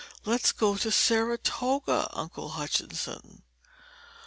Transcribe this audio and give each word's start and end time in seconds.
Let's 0.25 0.51
go 0.51 0.77
to 0.77 0.89
Saratoga, 0.91 2.09
Uncle 2.13 2.49
Hutchinson! 2.49 3.43